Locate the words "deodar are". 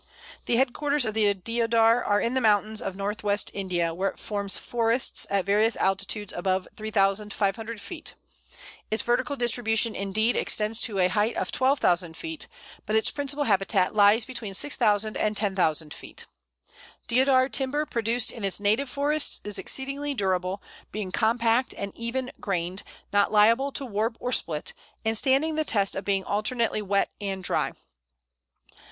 1.35-2.19